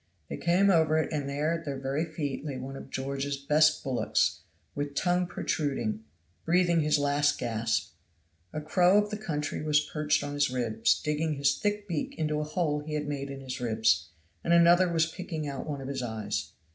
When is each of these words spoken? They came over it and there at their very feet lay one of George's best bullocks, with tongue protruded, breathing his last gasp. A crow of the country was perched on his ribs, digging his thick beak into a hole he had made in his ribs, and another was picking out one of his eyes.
They 0.29 0.37
came 0.37 0.71
over 0.71 0.97
it 0.97 1.13
and 1.13 1.29
there 1.29 1.53
at 1.53 1.63
their 1.63 1.77
very 1.77 2.05
feet 2.05 2.43
lay 2.43 2.57
one 2.57 2.75
of 2.75 2.89
George's 2.89 3.37
best 3.37 3.83
bullocks, 3.83 4.39
with 4.73 4.95
tongue 4.95 5.27
protruded, 5.27 5.99
breathing 6.43 6.79
his 6.79 6.97
last 6.97 7.37
gasp. 7.37 7.91
A 8.51 8.61
crow 8.61 8.97
of 8.97 9.11
the 9.11 9.17
country 9.17 9.61
was 9.61 9.79
perched 9.93 10.23
on 10.23 10.33
his 10.33 10.49
ribs, 10.49 10.99
digging 10.99 11.35
his 11.35 11.55
thick 11.55 11.87
beak 11.87 12.17
into 12.17 12.39
a 12.39 12.43
hole 12.45 12.79
he 12.79 12.95
had 12.95 13.07
made 13.07 13.29
in 13.29 13.41
his 13.41 13.61
ribs, 13.61 14.09
and 14.43 14.53
another 14.53 14.91
was 14.91 15.05
picking 15.05 15.47
out 15.47 15.67
one 15.67 15.81
of 15.81 15.87
his 15.87 16.01
eyes. 16.01 16.49